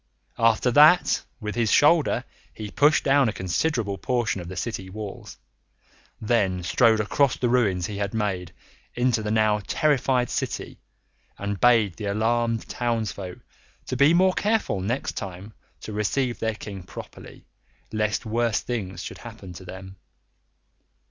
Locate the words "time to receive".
15.11-16.39